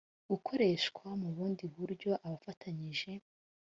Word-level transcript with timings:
gukoreshwa 0.31 1.05
mu 1.21 1.29
bundi 1.35 1.63
buryo 1.75 2.11
abafatanyije 2.25 3.11